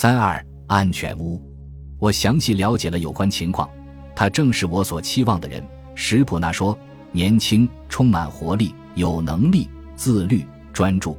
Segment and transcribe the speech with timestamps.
[0.00, 1.38] 三二安全屋，
[1.98, 3.68] 我详细了解了有关情况，
[4.16, 5.62] 他正是我所期望的人。
[5.94, 6.74] 史普纳说
[7.12, 11.18] ：“年轻，充满活力，有能力，自律，专注。”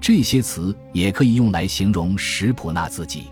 [0.00, 3.24] 这些词也可以用来形容史普纳自己。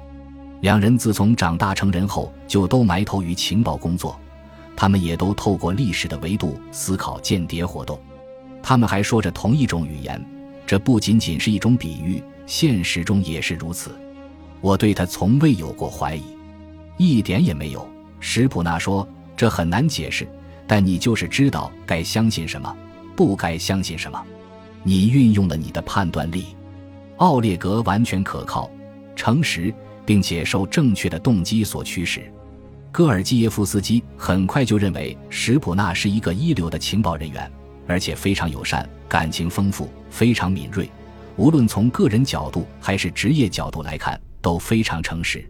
[0.61, 4.19] 两人自从长大成人后，就都埋头于情报工作。
[4.75, 7.97] 他们也都透过历史的维度思考间谍活动。
[8.61, 10.21] 他们还说着同一种语言，
[10.67, 13.93] 这不仅仅是一种比喻，现实中也是如此。
[14.61, 16.23] 我对他从未有过怀疑，
[16.97, 17.89] 一点也没有。
[18.21, 20.29] 史普纳说：“这很难解释，
[20.67, 22.77] 但你就是知道该相信什么，
[23.17, 24.23] 不该相信什么。
[24.83, 26.47] 你运用了你的判断力。”
[27.17, 28.71] 奥列格完全可靠、
[29.15, 29.73] 诚实，
[30.07, 32.33] 并且受正确的动机所驱使。
[32.91, 37.51] 戈尔基耶夫斯基很快就认为史普纳是一个一流的情报人员，
[37.87, 40.91] 而且非常友善、感情丰富、非常敏锐。
[41.37, 45.45] 无论从个人角度还是职业角度来看，都非常诚实。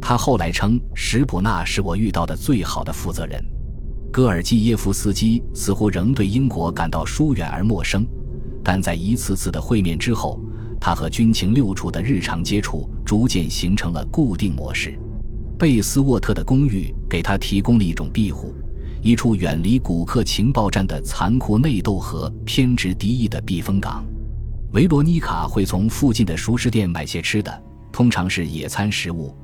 [0.00, 3.42] 他后来称史普纳是我遇到的最好的负责人。
[4.12, 8.06] 戈尔基耶夫斯基似乎仍对英国感到疏远而陌生，
[8.62, 10.40] 但在一次次的会面之后。
[10.84, 14.98] 他和军情六处的日常接触逐渐形成了固定模式。
[15.56, 18.52] 贝斯沃特的公寓给他提供了一种庇护，
[19.00, 24.04] 一处远离古克情报站的残酷内斗和偏执敌意的避风港。
[24.72, 29.36] 维罗妮卡会从附近的熟食店买些吃的，通常是野餐食物，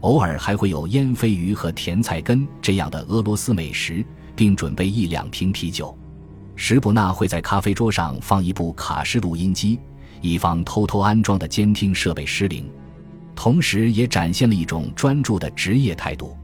[0.00, 4.02] 偶尔还会有腌鲱鱼和甜菜根这样的俄罗斯美食，
[4.34, 5.94] 并准备一两瓶啤酒。
[6.54, 9.78] 什普纳会在咖啡桌上放一部卡式录音机。
[10.22, 12.68] 以防偷偷安装的监听设备失灵，
[13.34, 16.34] 同时也展现了一种专注的职业态度。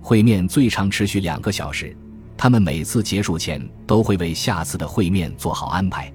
[0.00, 1.94] 会面最长持续两个小时，
[2.34, 6.10] 他们每次结束前都会为下次的会面做好安排。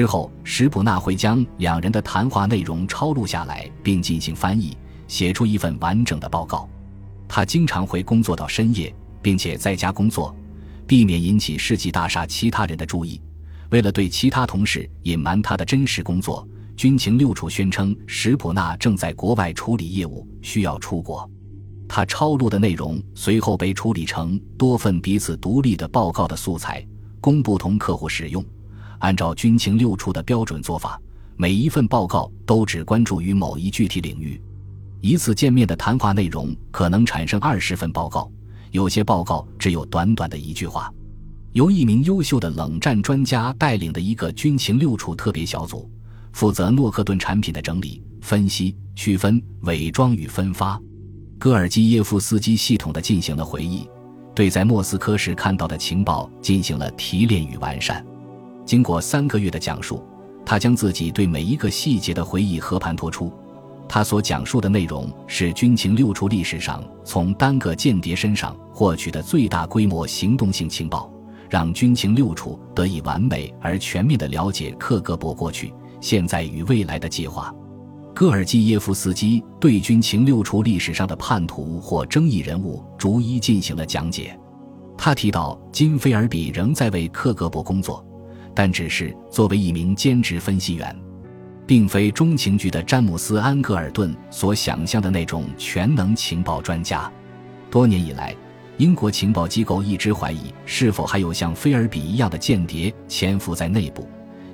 [0.00, 4.74] 之后，史普纳会将两人的谈话内容抄录下来，并进行翻译，
[5.06, 6.66] 写出一份完整的报告。
[7.28, 10.34] 他经常会工作到深夜，并且在家工作，
[10.86, 13.20] 避免引起世纪大厦其他人的注意。
[13.68, 16.48] 为了对其他同事隐瞒他的真实工作，
[16.78, 21.30] 军情六处宣称史普纳正在国外处理业务，需要出国。
[21.86, 26.82] 他抄录的内容随后被处理成多份彼此独立的报告的素材，
[27.20, 28.42] 供不同客户使用。
[29.00, 30.98] 按照军情六处的标准做法，
[31.36, 34.40] 每一份报告都只关注于某一具体领域。
[35.02, 38.30] 一次见面的谈话内容可能产生二十份报告，
[38.70, 40.92] 有些报告只有短短的一句话。
[41.52, 45.90] 由一名优秀的冷战专家带领的一个军情六处特别小组，
[46.32, 50.80] 负责诺克顿产品的整理、分析、区分、伪装与分发。
[51.38, 53.88] 戈尔基耶夫斯基系统地进行了回忆，
[54.34, 58.04] 对在莫斯科时看到的情报进行了提炼与完善。
[58.70, 60.00] 经过三个月的讲述，
[60.46, 63.32] 他将自己对每一个细节的回忆和盘托出。
[63.88, 71.12] 他所讲述的内容是军情六处历史上从单个间谍身上获取的最大规模行动性情报。
[71.48, 77.52] 让军情六处得以完美而全面地了解克格勃过去、现在与未来的计划。
[78.14, 84.38] 戈尔基耶夫斯基对军情六处历史上的叛徒或争议人物逐一进行了讲解。
[84.96, 88.06] 他提到，金菲尔比仍在为克格勃工作，
[88.60, 90.94] 但只是作为一名兼职分析员，
[91.66, 97.10] 并非中情局的詹姆斯·安格尔顿所想象的那种全能情报专家。
[97.70, 98.36] 多年以来。
[98.76, 104.06] 英国情报机构一直怀疑是否还有像菲尔比一样的间谍潜伏在内部。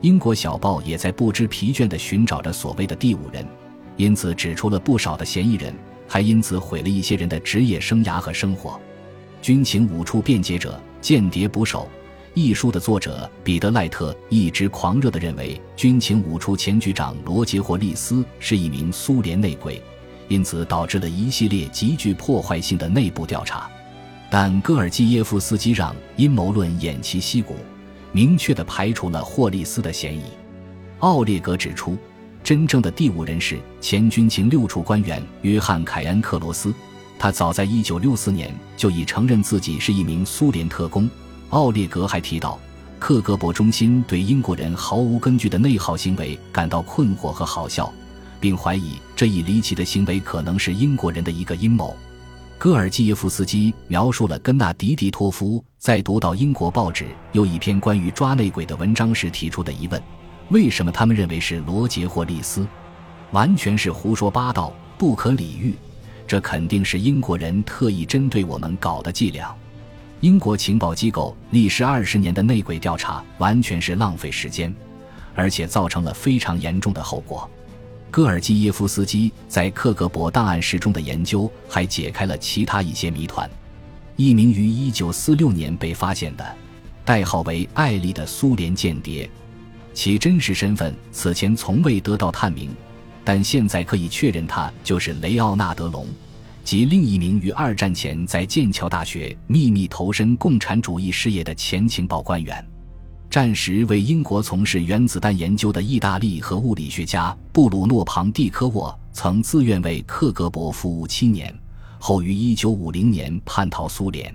[0.03, 3.45] 英国小报也在不知疲倦地寻找着所谓的第五人，
[3.97, 5.75] 因此指出了不少的嫌疑人，
[6.07, 8.81] 还因此毁了一些人的职业生涯和生活。
[9.43, 11.89] 军情五处辩解者、间谍捕手
[12.37, 19.83] 一书的作者彼得赖特一直狂热地认为，军情五处前局长罗杰霍利斯是一名苏联内鬼，
[20.29, 23.71] 因此导致了一系列极具破坏性的内部调查。
[24.29, 27.57] 但戈尔基耶夫斯基让阴谋论偃旗息鼓，
[28.13, 30.25] 明确地排除了霍利斯的嫌疑。
[30.99, 31.97] 奥列格指出，
[32.45, 36.75] 真正的第五人是前军情六处官员约翰凯恩克罗斯，
[37.19, 41.09] 他早在1964年就已承认自己是一名苏联特工。
[41.51, 42.59] 奥列格还提到，
[42.99, 47.93] 克格勃中心对英国人毫无根据的内耗行为感到困惑和好笑，
[48.41, 51.97] 并怀疑这一离奇的行为可能是英国人的一个阴谋。
[52.59, 60.03] 戈尔基耶夫斯基描述了根纳迪迪托夫在读到英国报纸又一篇关于抓内鬼的文章时提出的疑问：
[60.49, 62.67] 为什么他们认为是罗杰霍利斯？
[63.33, 65.75] 完全是胡说八道，不可理喻。
[66.27, 69.55] 这肯定是英国人特意针对我们搞的伎俩。
[70.21, 74.75] 英国情报机构历时二十年的内鬼调查完全是浪费时间，
[75.35, 77.49] 而且造成了非常严重的后果。
[78.11, 83.49] 戈尔基耶夫斯基在克格勃档案室中的研究还解开了其他一些谜团。
[84.17, 86.57] 一名于1946年被发现的、
[87.05, 89.29] 代号为艾丽的苏联间谍，
[89.93, 92.75] 其真实身份此前从未得到探明，
[93.23, 96.07] 但现在可以确认他就是雷奥纳德·龙，
[96.67, 102.67] 及另一名于二战前在剑桥大学秘密投身共产主义事业的前情报官员。
[103.31, 111.57] 战时为英国从事原子弹研究的意大利核物理学家布鲁诺·庞蒂科沃曾自愿为克格勃服务七年，
[112.01, 114.35] 后于1950年叛逃苏联。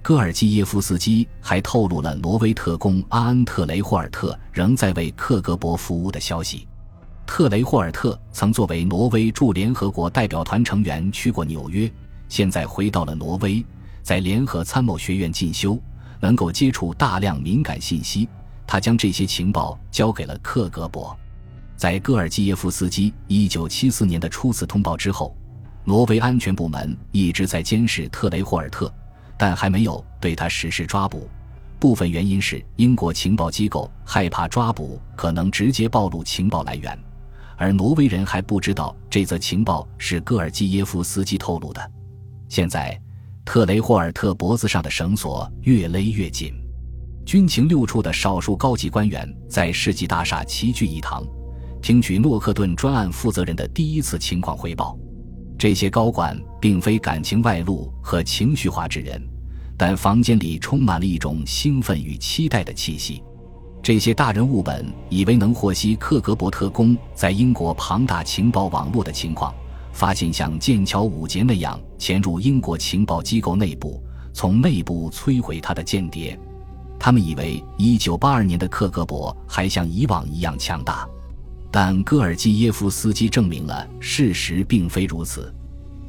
[0.00, 6.66] 戈尔基耶夫斯基还透露了挪威特工阿恩特雷霍尔特仍在为克格勃服务的消息。
[7.28, 11.88] 特雷霍尔特曾作为挪威驻联合国代表团成员去过纽约，
[12.26, 13.64] 现在回到了挪威，
[14.02, 15.78] 在联合参谋学院进修。
[16.20, 18.28] 能够接触大量敏感信息，
[18.66, 21.14] 他将这些情报交给了克格勃。
[21.76, 25.36] 在戈尔基耶夫斯基1974年的初次通报之后，
[25.84, 28.92] 挪威安全部门一直在监视特雷霍尔特，
[29.36, 31.28] 但还没有对他实施抓捕。
[31.78, 36.98] 部分原因是英国情报机构害怕抓捕可能直接暴露情报来源，
[37.58, 41.92] 而挪威人还不知道这则情报是戈尔基耶夫斯基透露的。
[42.48, 42.98] 现在。
[43.44, 46.52] 特雷霍尔特脖子上的绳索越勒越紧，
[47.24, 51.24] 军情六处的少数高级官员在世纪大厦齐聚一堂，
[51.80, 54.98] 听取诺克顿专案负责人的第一次情况汇报。
[55.58, 59.18] 这些高管并非感情外露和情绪化之人，
[59.78, 63.22] 但房间里充满了一种兴奋与期待的气息。
[63.82, 69.54] 这些大人物本以为能获悉克格勃特工在英国庞大情报网络的情况。
[69.90, 74.00] 发现像剑桥五杰那样潜入英国情报机构内部，
[74.32, 76.38] 从内部摧毁他的间谍。
[77.00, 81.08] 他们以为1982年的克格勃还像以往一样强大，
[81.72, 85.52] 但戈尔基耶夫斯基证明了事实并非如此。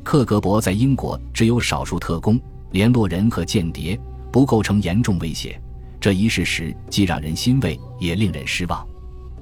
[0.03, 2.39] 克格勃在英国只有少数特工、
[2.69, 3.99] 联络人和间谍，
[4.31, 5.59] 不构成严重威胁。
[5.99, 8.87] 这一事实既让人欣慰，也令人失望。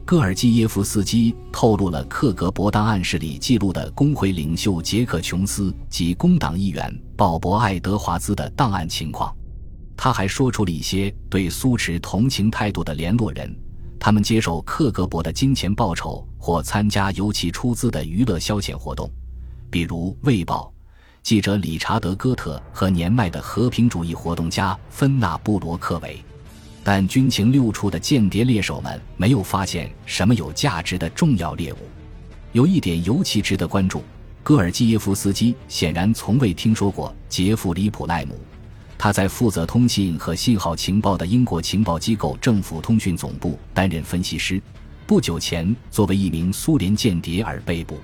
[0.04, 9.36] 戈尔基耶夫斯基透露了克格勃档案室里记录的工会领袖杰克·琼斯及工党议员鲍勃·爱德华兹的档案情况。
[9.98, 13.54] 他还说出了一些对苏持同情态度的联络人，
[14.00, 19.12] 他们接受克格勃的金钱报酬或参加由其出资的娱乐消遣活动，
[19.70, 20.72] 比如《卫报》
[21.22, 26.24] 记者理查德·戈特和年迈的和平主义活动家芬纳·布罗克韦。
[26.90, 31.78] 但军情六处的间谍猎手们没有发现什么有价值的重要猎物。
[32.54, 34.02] 有一点尤其值得关注：
[34.42, 38.40] 戈尔基耶夫斯基显然从未听说过杰夫里·普赖姆。
[38.98, 44.62] 他在负责通信和信号情报的英国情报机构政府通讯总部担任分析师，
[45.06, 48.00] 不久前作为一名苏联间谍而被捕。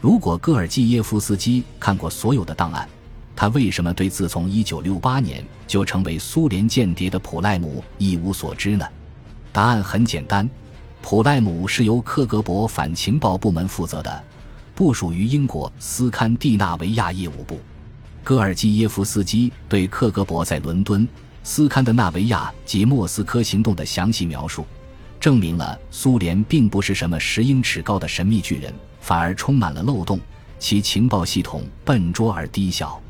[0.00, 2.88] 如果戈尔基耶夫斯基看过所有的档案，
[3.34, 8.86] 他为什么对自从1968年就成为苏联间谍的普赖姆一无所知呢？
[9.52, 10.48] 答案很简单，
[11.00, 14.24] 普赖姆是由克格勃反情报部门负责的，
[14.74, 17.60] 不属于英国斯堪的纳维亚业务部。
[18.22, 21.08] 戈尔基耶夫斯基对克格勃在伦敦、
[21.42, 24.64] 斯堪的纳维亚及莫斯科行动的详细描述，
[25.18, 30.20] 证明了苏联并不是什么十英尺高的神秘巨人，反而充满了漏洞，
[30.60, 33.00] 其情报系统笨拙而低效。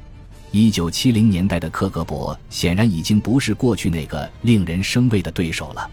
[0.54, 5.90] 一九七零年代的克格勃显然已经不是过去那个令人生畏的对手了。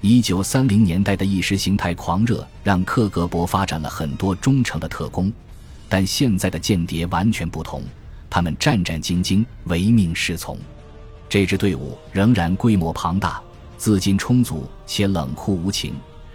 [0.00, 5.32] 一九三零年代的意识形态狂热让克格勃发展了很多忠诚的特工，
[5.88, 7.82] 但现在的间谍完全不同，
[8.30, 10.56] 他们战战兢兢、唯命是从。
[11.28, 13.42] 这支队伍仍然规模庞大、
[13.76, 15.92] 资金充足且冷酷无情，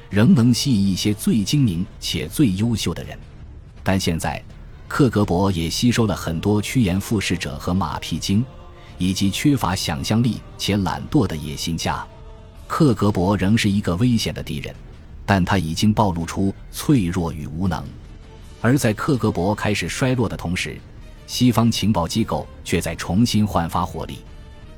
[0.10, 3.17] 仍能吸引一些最精明且最优秀的人，
[3.84, 4.43] 但现在。
[4.93, 8.45] 克格勃也吸收了很多趋炎附势者和马屁精，
[9.00, 12.05] 以及缺乏想象力且懒惰的野心家。
[12.67, 14.75] 克格勃仍是一个危险的敌人，
[15.25, 17.83] 但他已经暴露出脆弱与无能。
[18.62, 20.79] 而在克格勃开始衰落的同时，
[21.25, 24.19] 西方情报机构却在重新焕发活力。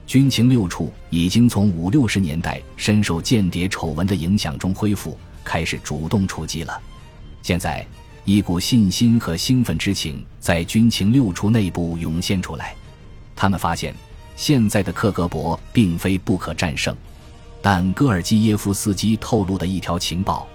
[0.07, 6.81] 军情六处已经从五六十年代深受间谍丑闻的影响中恢复，开始主动出击了。
[7.41, 7.85] 现在。
[8.25, 12.75] 一股信心和兴奋之情在军情六处内部涌现出来，
[13.35, 13.93] 他们发现
[14.35, 16.95] 现在的克格勃并非不可战胜，
[17.61, 20.47] 但戈尔基耶夫斯基透露的一条情报，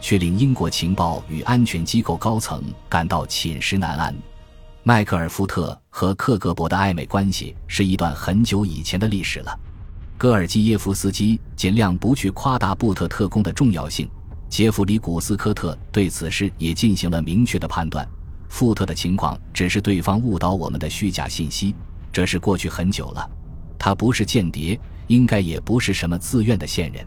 [0.00, 4.16] 却令英国情报与安全机构高层感到寝食难安。
[4.82, 9.54] 迈克尔·福特和克格勃的暧昧关系是一段很久以前的历史了。
[10.16, 14.08] 戈尔基耶夫斯基尽量不去夸大布特特工的重要性。
[14.50, 18.06] 杰弗里·古斯科特对此事也进行了明确的判断：
[18.48, 21.72] 富特的情况只是对方误导我们的虚假信息，
[22.12, 23.30] 这是过去很久了。
[23.78, 27.06] 他不是间谍，应该也不是什么自愿的线人。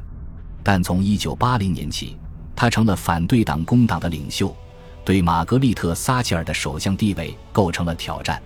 [0.64, 2.18] 但从1980年起，
[2.56, 4.56] 他成了反对党工党的领袖，
[5.04, 8.42] 对玛格丽特·撒切尔的首相地位构成了挑战。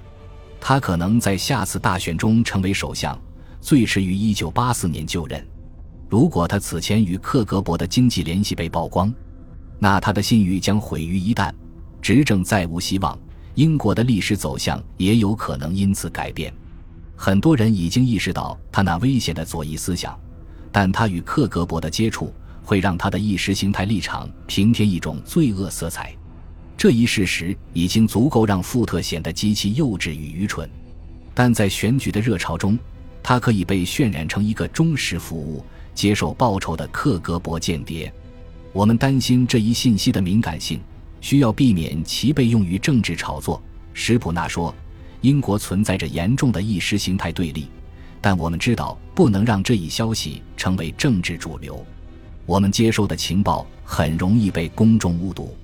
[0.60, 3.16] 他可能在下次大选中成为首相，
[3.62, 5.48] 最迟于1984年就任。
[6.10, 9.14] 如果他此前与克格勃的经济联系被曝光，
[9.80, 11.52] 那他的信誉将毁于一旦，
[12.02, 13.18] 执政再无希望。
[13.56, 16.54] 英国的历史走向也有可能因此改变。
[17.16, 20.18] 很多人已经意识到他那危险的左翼思想，
[20.72, 22.32] 但他与克格勃的接触
[22.64, 26.16] 会让他的意识形态立场平添一种罪恶色彩。
[26.78, 30.70] 这一事实已经足够让富特显得极其幼稚与愚蠢，
[31.34, 32.78] 但在选举的热潮中，
[33.24, 35.66] 他可以被渲染成一个忠实服务、
[35.98, 38.14] 接受报酬的克格勃间谍。
[38.72, 40.80] 我们担心这一信息的敏感性，
[41.22, 43.60] 需要避免其被用于政治炒作。
[43.96, 44.72] 史普纳说
[45.22, 47.66] ：“英国存在着严重的意识形态对立，
[48.22, 51.84] 但我们知道不能让这一消息成为政治主流。
[52.46, 55.58] 我们接收的情报很容易被公众误读。”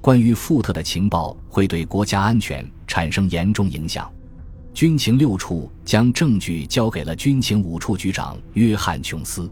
[0.00, 4.08] 关于富特的情报会对国家安全产生严重影响。
[4.72, 9.50] 军情六处将证据交给了军情五处局长约翰·琼斯。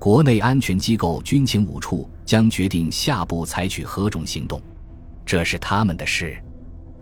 [0.00, 4.58] 国内安全机构军情五处将决定下步采取何种行动，
[5.26, 6.42] 这是他们的事。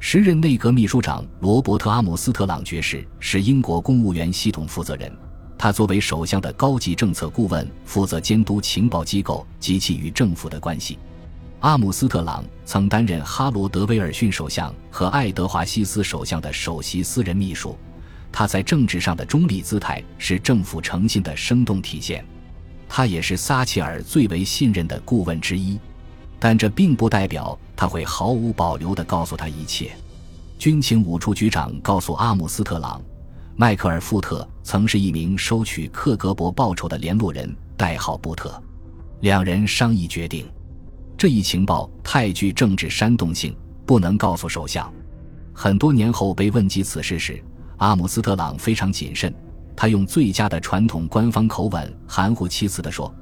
[0.00, 5.16] 时任内阁秘书长罗伯特·阿姆斯特朗爵士是英国公务员系统负责人，
[5.56, 10.98] 他作为首相的高级政策顾问，负责监督情报机构及其与政府的关系。
[11.60, 17.78] 阿姆斯特朗曾担任哈罗德·威尔逊首相和爱德华西斯首相的首席私人秘书，
[18.32, 22.24] 他在政治上的中立姿态是政府诚信的生动体现。
[22.88, 25.78] 他也是撒切尔最为信任的顾问之一，
[26.38, 29.92] 但这并不代表他会毫无保留地告诉他一切。
[30.58, 33.00] 军情五处局长告诉阿姆斯特朗，
[33.54, 38.60] 迈克尔·富特曾是一名收取克格勃报酬的联络人，代号布特。
[39.20, 40.46] 两人商议决定。
[41.16, 43.54] 这一情报太具政治煽动性，
[43.84, 44.92] 不能告诉首相。
[45.52, 47.42] 很多年后被问及此事时，
[47.78, 49.34] 阿姆斯特朗非常谨慎。
[49.80, 53.14] 他用最佳的传统官方口吻，含糊其辞地说：“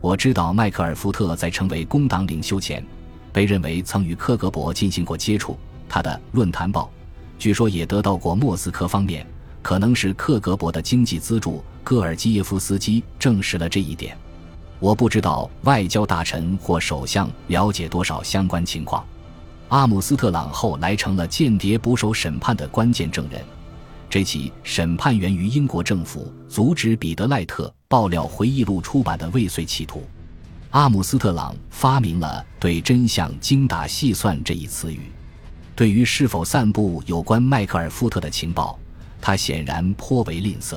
[0.00, 2.82] 我知道迈克尔·福特在成为工党领袖前，
[3.30, 5.58] 被认为曾与克格勃进行过接触。
[5.86, 6.84] 他的《论坛报》
[7.38, 9.26] 据说也得到过莫斯科方面，
[9.60, 11.62] 可能是克格勃的经济资助。
[11.84, 14.16] 戈尔基耶夫斯基证实了这一点。”
[14.80, 19.04] 我不知道外交大臣或首相了解多少相关情况。
[19.68, 23.42] 阿姆斯特朗后来成了间谍捕手审判的关键证人。
[24.10, 30.02] 这起审判源于英国政府阻止彼得赖特爆料回忆录出版的未遂企图。
[30.70, 35.00] 阿姆斯特朗发明了“对真相精打细算”这一词语。
[35.74, 38.78] 对于是否散布有关迈克尔·福特的情报，
[39.20, 40.76] 他显然颇为吝啬。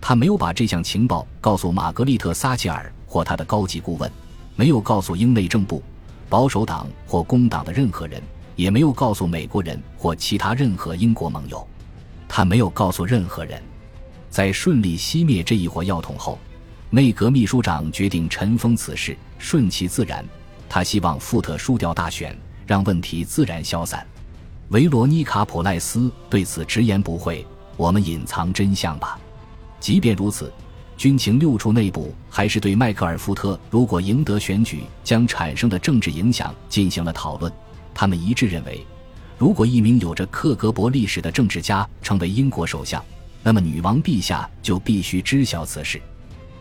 [0.00, 2.92] 他没有把这项情报告诉玛格丽特·撒切尔。
[3.10, 4.12] 或他的高级顾问，
[4.54, 5.82] 没有告诉英内政部、
[6.28, 8.22] 保守党或工党的任何人，
[8.54, 11.66] 也没有告诉美国人或其他任何英国盟友。
[12.28, 13.60] 他没有告诉任何人。
[14.28, 16.38] 在顺利熄灭这一火药桶后，
[16.90, 20.24] 内阁秘书长决定尘封此事，顺其自然。
[20.68, 24.06] 他希望富特输掉大选，让问题自然消散。
[24.68, 27.44] 维罗妮卡·普赖斯对此直言不讳
[27.78, 29.18] ：“我们隐藏真相吧。”
[29.80, 30.52] 即便如此。
[30.96, 37.52] 军情六处内部还是对迈克尔·福特如果赢得选举将产生的政治影响进行了讨论。
[37.94, 38.84] 他们一致认为，
[39.38, 43.02] 如果一名有着克格勃历史的政治家成为英国首相，
[43.42, 46.02] 那么女王陛下就必须知晓此事。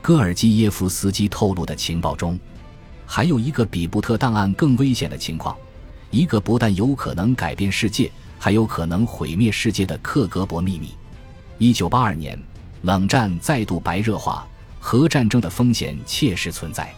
[0.02, 2.40] 戈尔基耶夫斯基透露的情报中，
[3.06, 5.58] 还有一个比布特档案更危险的情况：
[6.12, 10.92] 一个不但有可能改变世界，还有可能毁灭世界的克格勃秘密。
[11.58, 12.40] 一九八二年。
[12.84, 14.48] 冷战再度白热化，
[14.80, 16.94] 核战争的风险切实存在。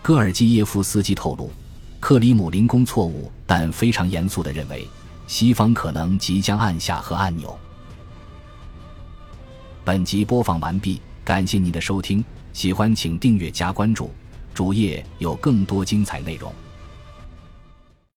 [0.00, 1.50] 戈尔基耶夫斯基透露，
[1.98, 4.86] 克里姆林宫错误但非常严肃地认为，
[5.26, 7.56] 西方可能即将按下核按钮。
[9.84, 14.10] 本集播放完毕，感谢您的收听，喜欢请订阅加关注，
[14.54, 16.52] 主页有更多精彩内容。